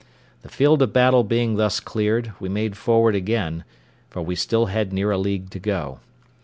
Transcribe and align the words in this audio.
The 0.41 0.49
field 0.49 0.81
of 0.81 0.93
battle 0.93 1.23
being 1.23 1.57
thus 1.57 1.79
cleared, 1.79 2.31
we 2.39 2.49
made 2.49 2.75
forward 2.75 3.13
again, 3.13 3.65
for 4.09 4.23
we 4.23 4.33
had 4.33 4.39
still 4.39 4.65
near 4.65 5.11
a 5.11 5.17
league 5.19 5.51
to 5.51 5.59
go. 5.59 5.99